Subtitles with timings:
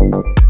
[0.00, 0.49] Música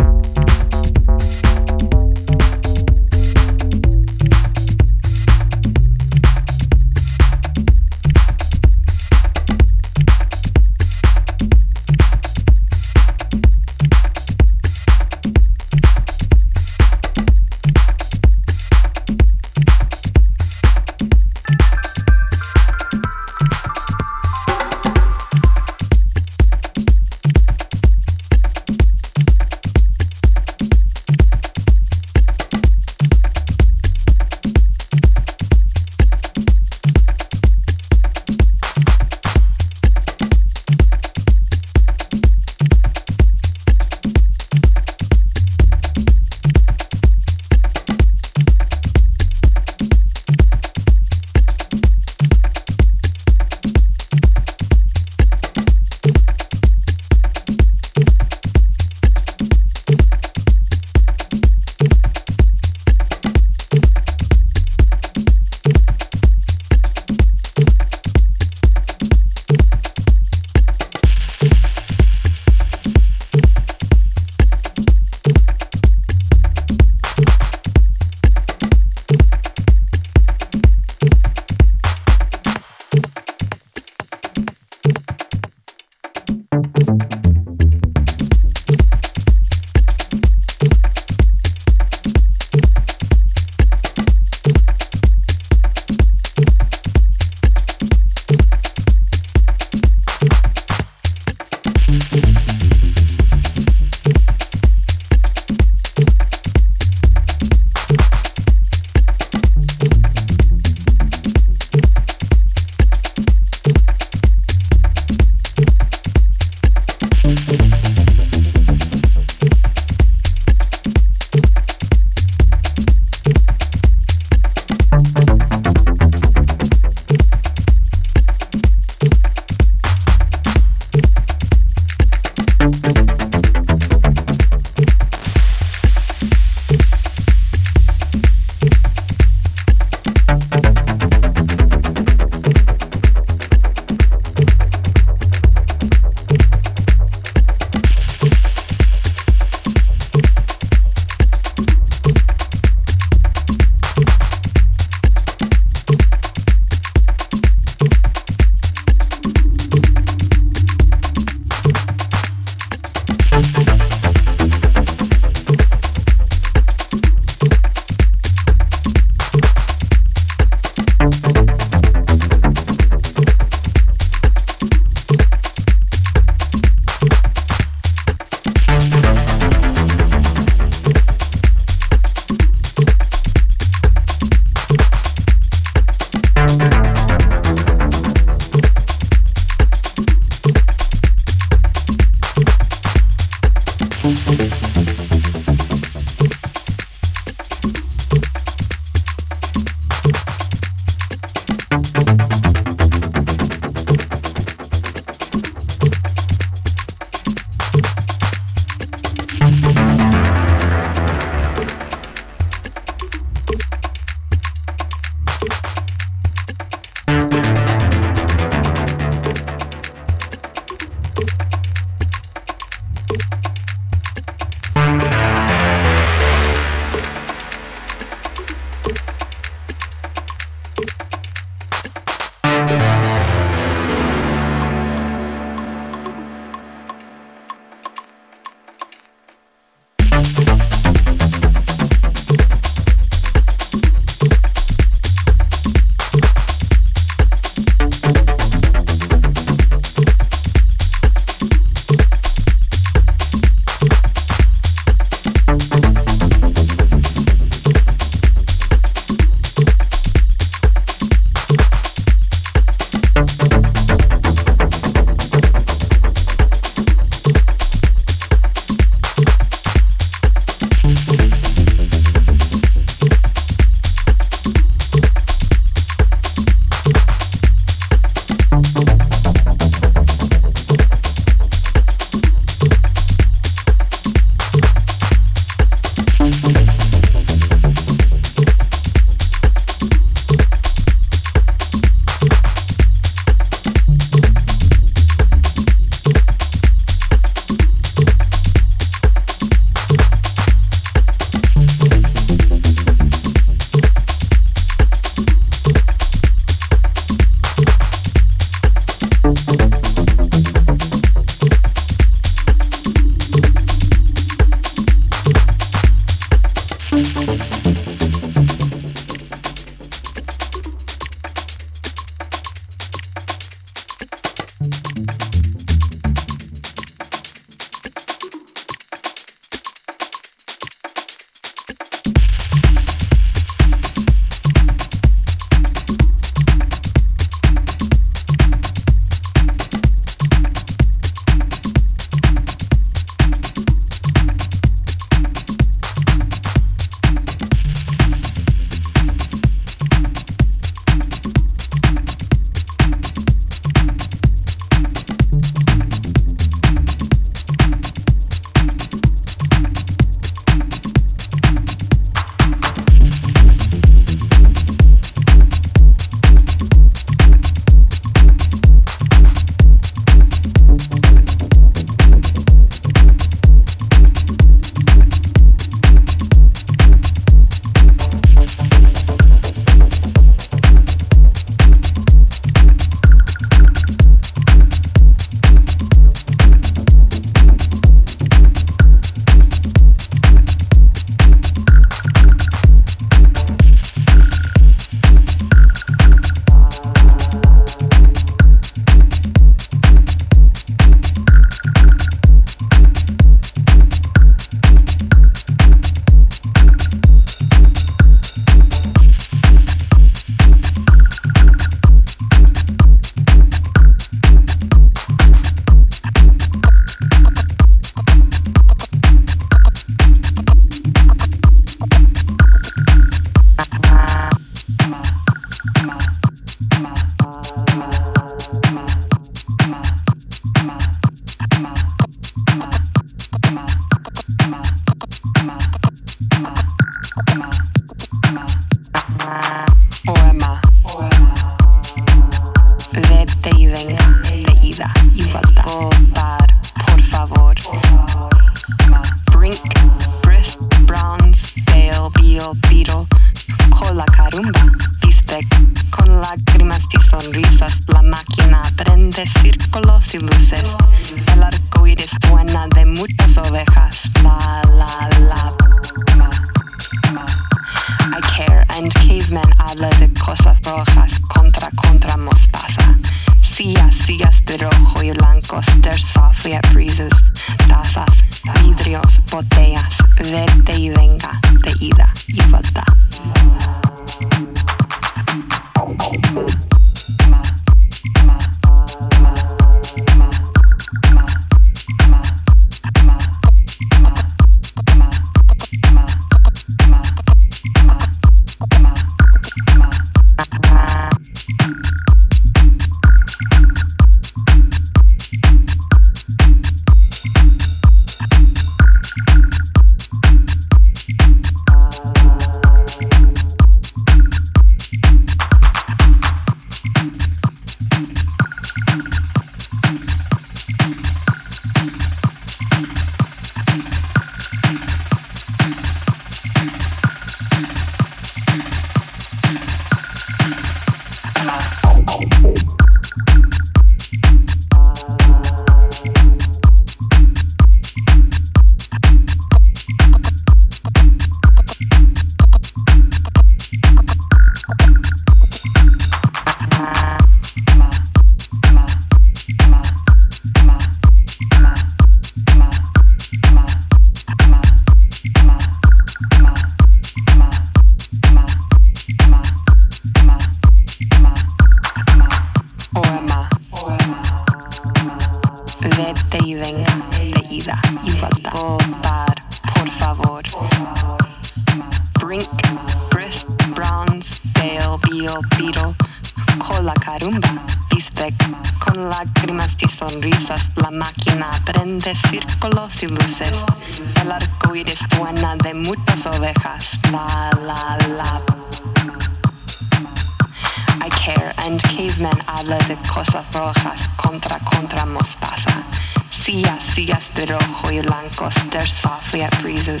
[598.94, 600.00] softly at breezes,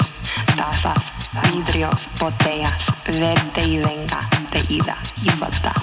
[0.56, 1.02] tasas
[1.50, 2.86] vidrios botellas
[3.18, 4.20] vete y venga
[4.52, 5.74] de ida y vuelta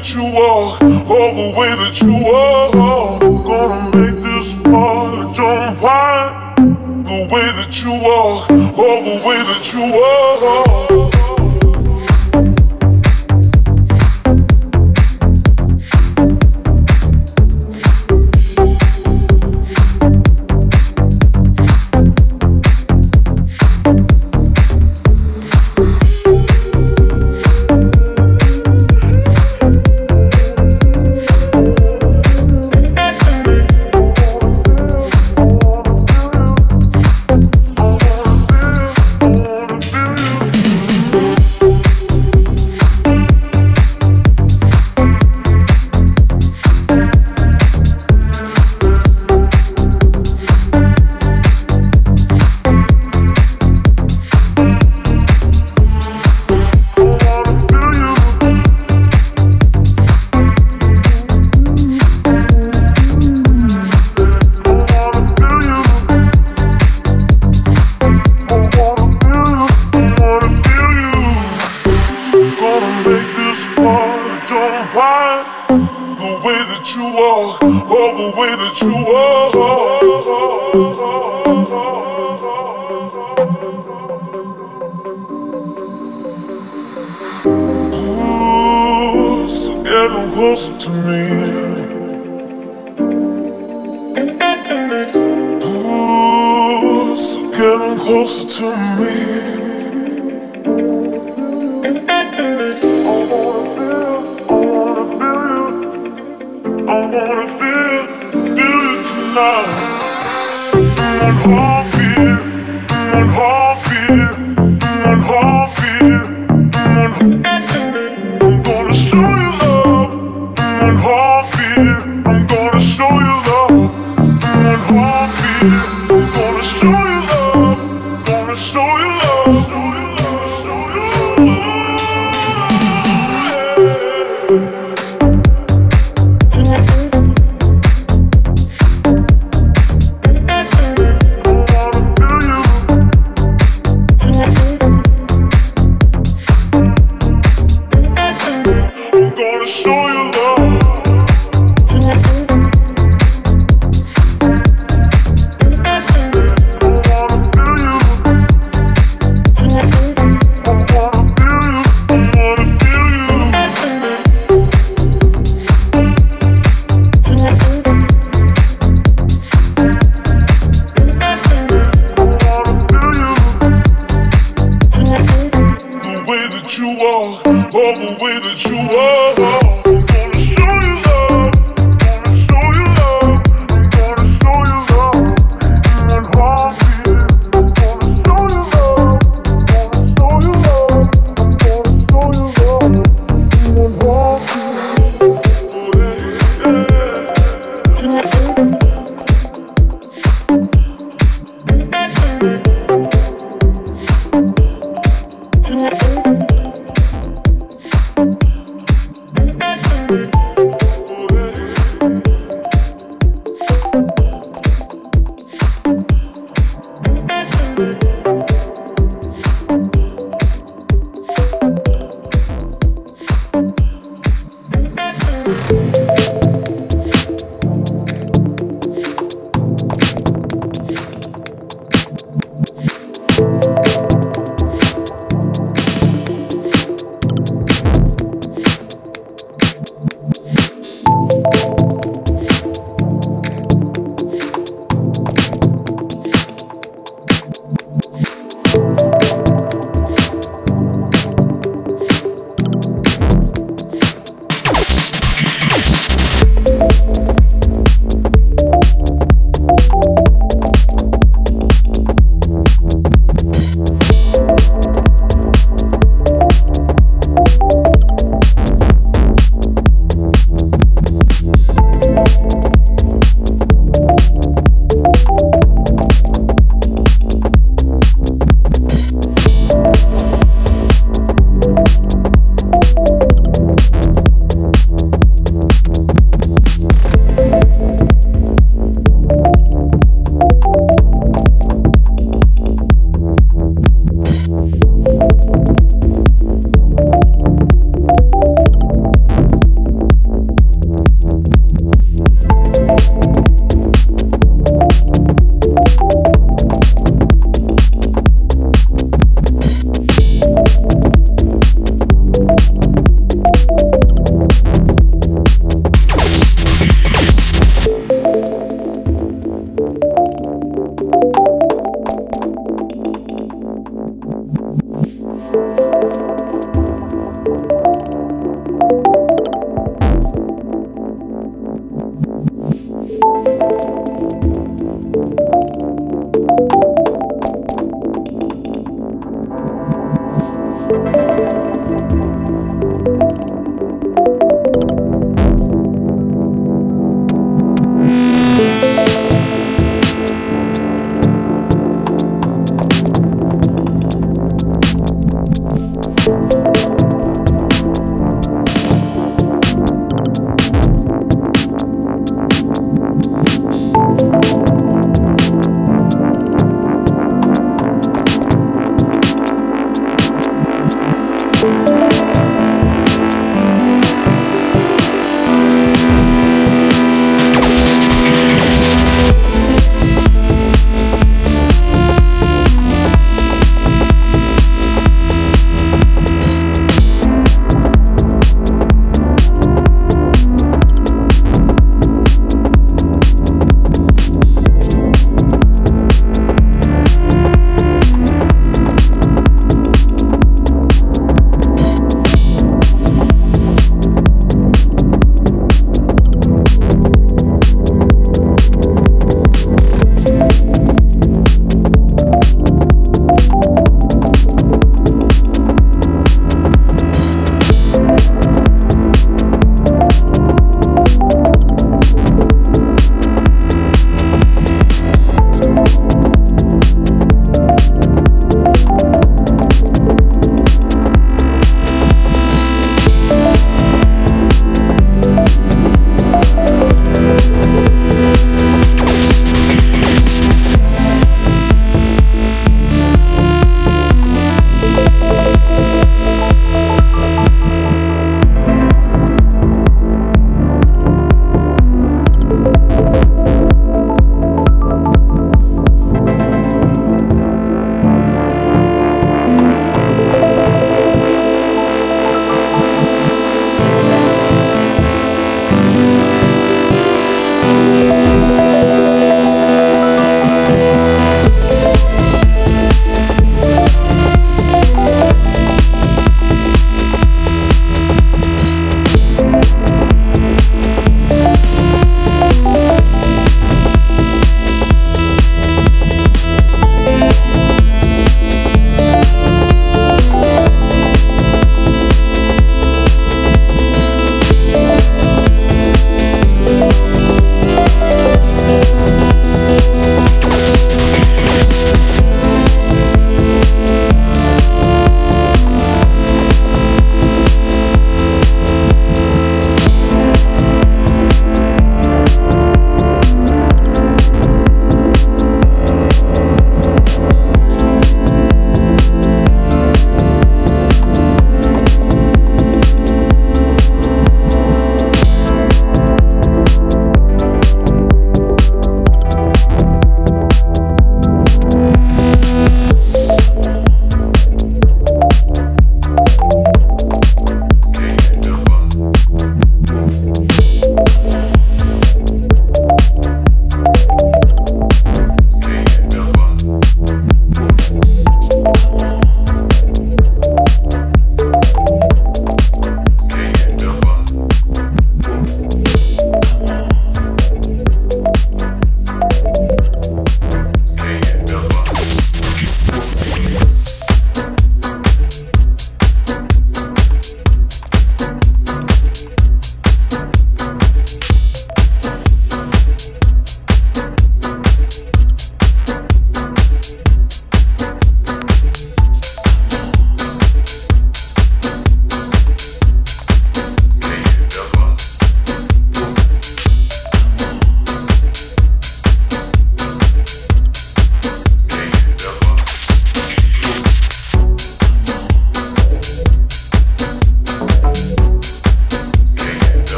[0.00, 0.78] that you are,
[1.12, 3.18] all the way that you are.
[3.20, 6.54] Gonna make this party jump high.
[6.56, 8.40] The way that you are,
[8.80, 10.19] all the way that you are.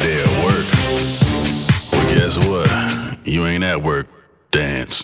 [0.00, 0.66] day at work.
[1.90, 3.26] but guess what?
[3.26, 4.06] You ain't at work.
[4.50, 5.02] Dance.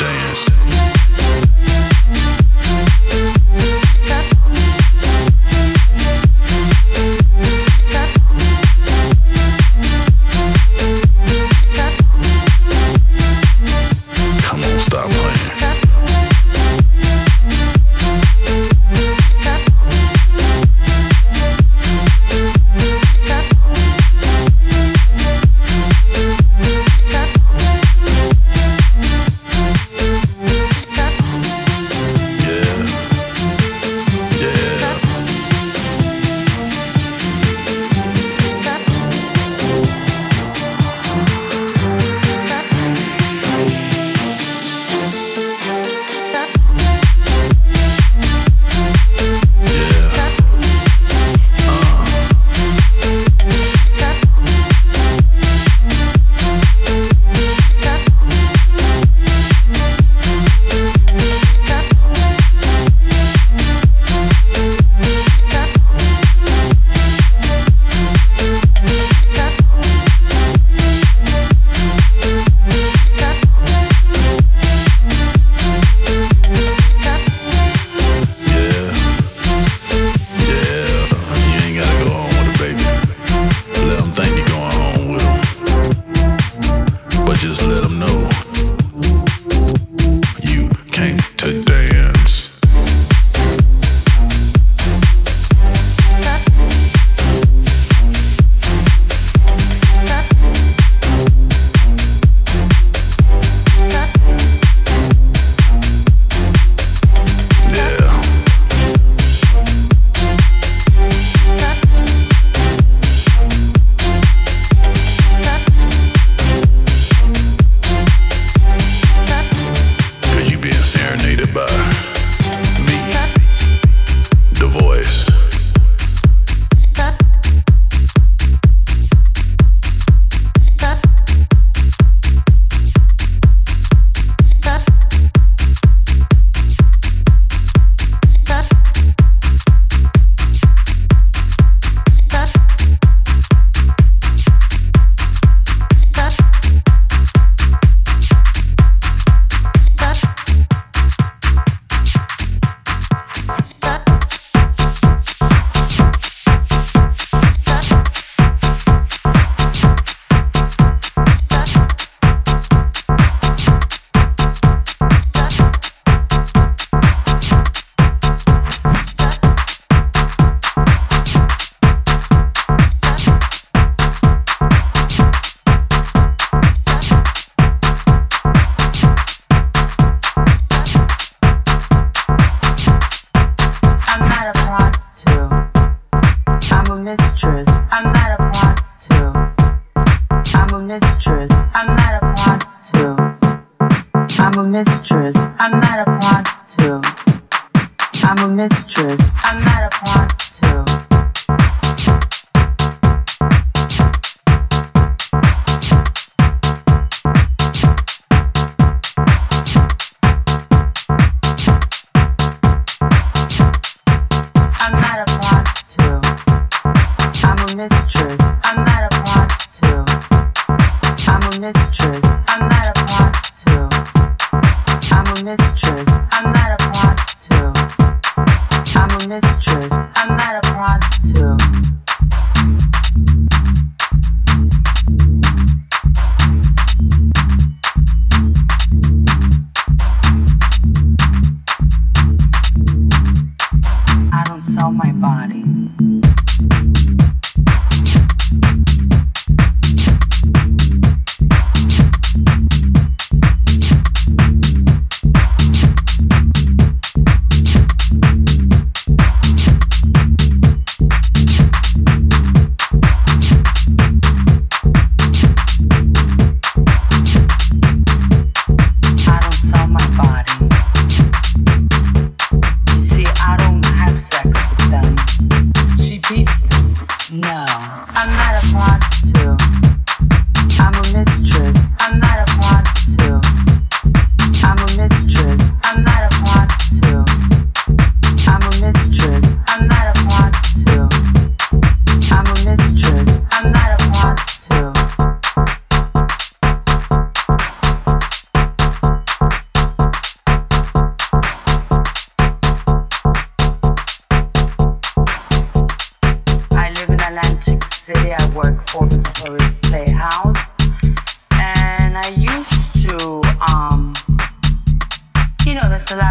[0.00, 1.49] dance.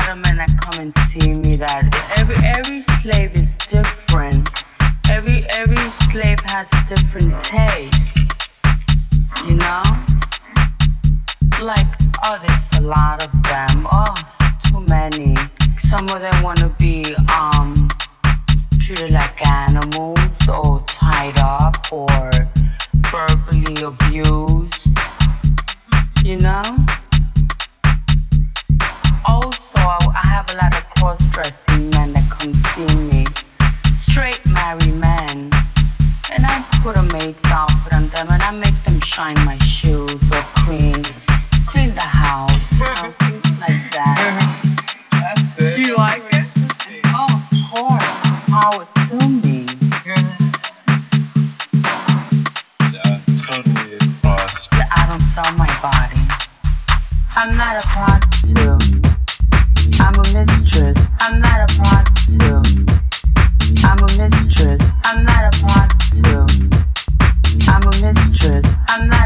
[0.09, 1.85] Ottoman that come and see me that
[2.17, 4.49] every every slave is different.
[5.07, 5.77] Every every
[6.09, 8.17] slave has a different taste.
[9.45, 9.83] You know?
[11.61, 11.85] Like,
[12.23, 13.87] oh there's a lot of them.
[13.91, 15.35] Oh, it's too many.
[15.77, 17.87] Some of them wanna be um
[18.81, 22.31] treated like animals or tied up or
[23.11, 24.89] verbally abused.
[26.23, 26.63] You know?
[29.25, 33.25] Also, I have a lot of cross dressing men that come see me.
[33.95, 35.51] Straight married men.
[36.31, 40.23] And I put a maid's outfit on them and I make them shine my shoes
[40.31, 41.03] or clean,
[41.67, 44.69] clean the house, you things like that.
[45.57, 46.45] Do you like it?
[47.07, 48.09] Oh, of course.
[48.49, 49.67] Power to me.
[54.91, 56.21] I don't sell my body.
[57.35, 58.88] I'm not a prostitute
[60.39, 62.89] mistress, I'm not a prostitute.
[63.83, 66.51] I'm a mistress, I'm not a prostitute.
[67.67, 69.18] I'm a mistress, I'm not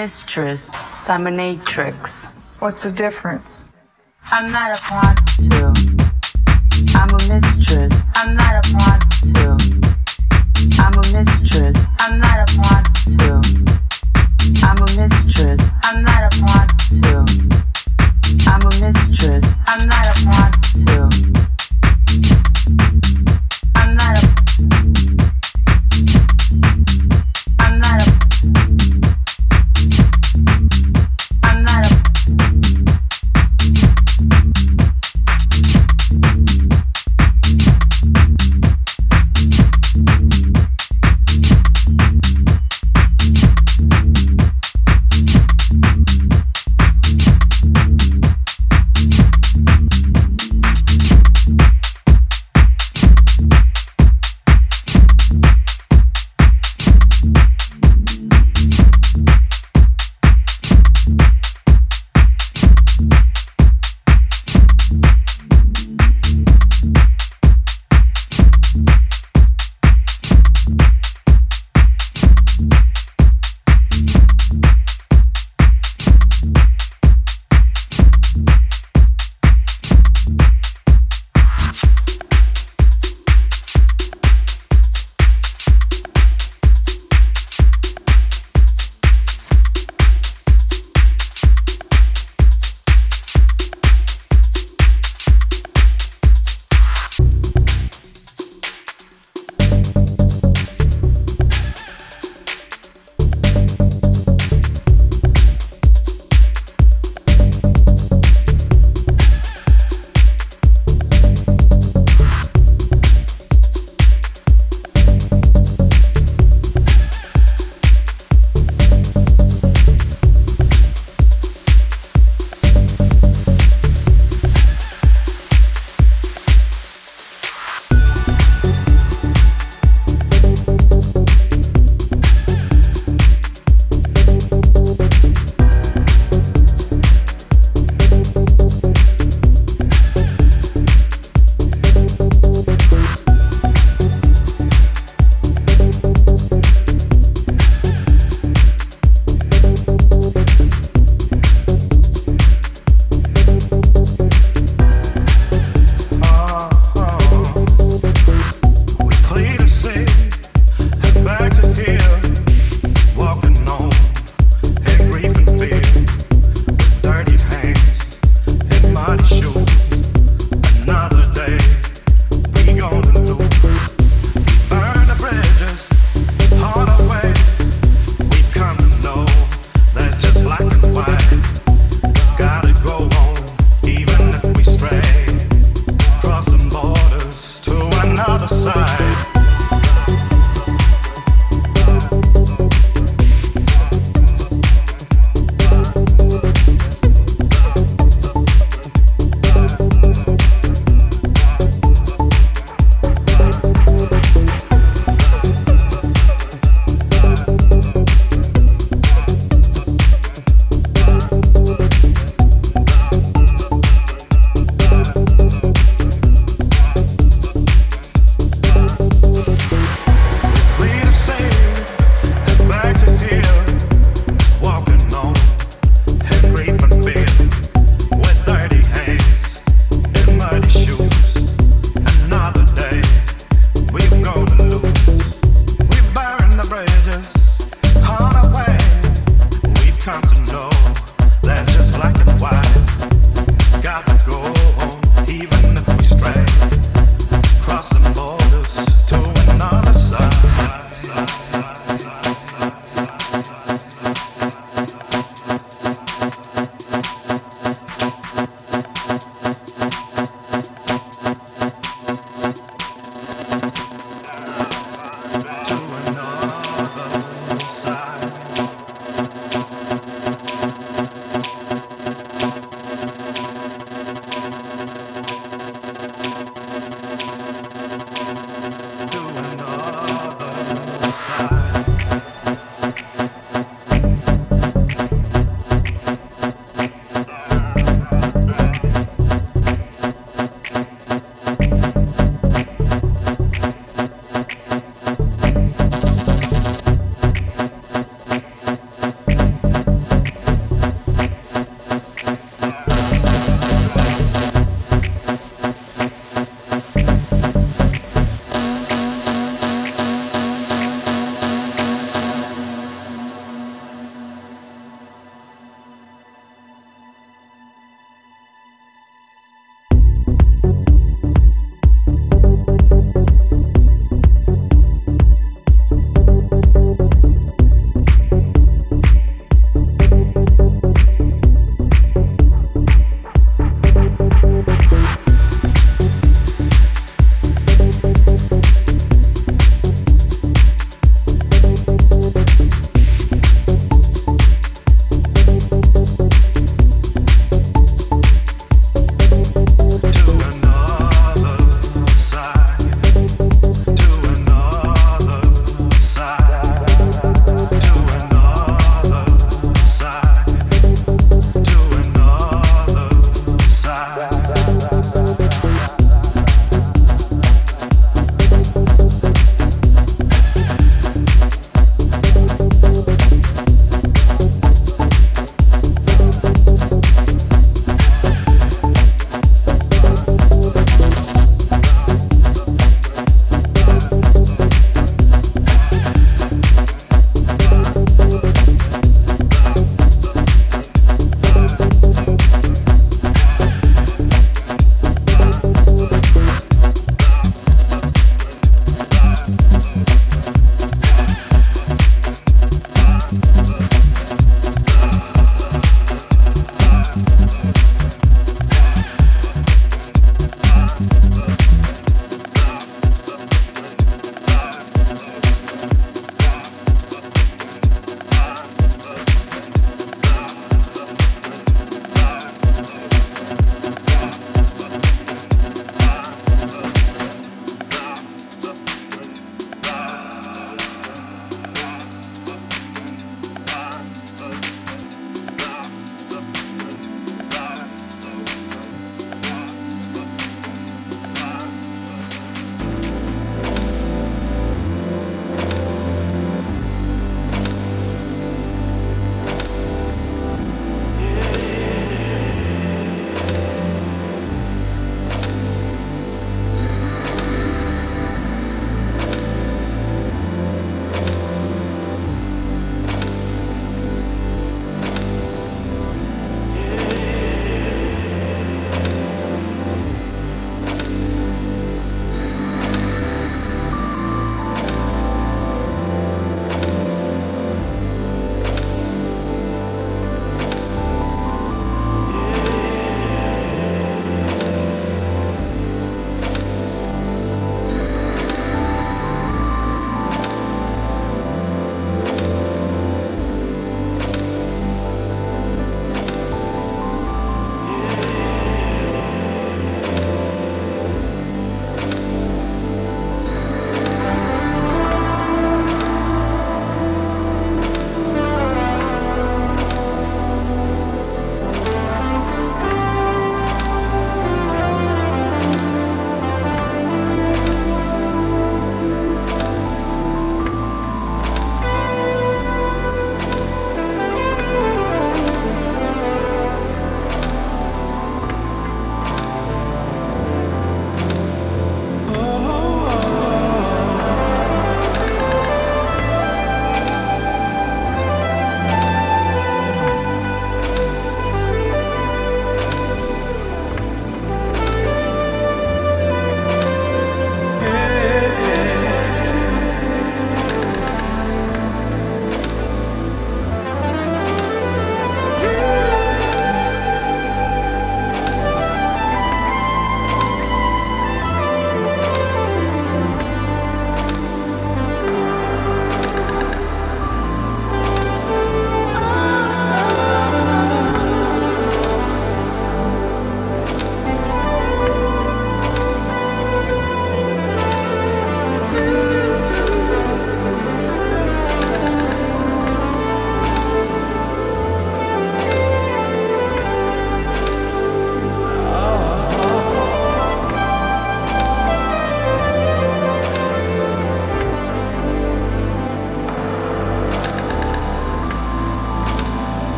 [0.00, 0.70] mistress.
[1.10, 2.30] I'm an.
[2.60, 3.90] What's the difference?
[4.32, 5.76] I'm not a prostitute.
[6.96, 8.04] I'm a mistress.
[8.14, 8.62] I'm not a